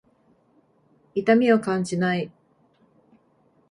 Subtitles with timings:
[1.13, 2.31] 痛みを感じない。